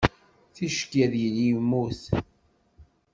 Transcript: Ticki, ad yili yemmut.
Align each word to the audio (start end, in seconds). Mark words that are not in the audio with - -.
Ticki, 0.53 0.99
ad 1.05 1.13
yili 1.21 1.43
yemmut. 1.49 2.01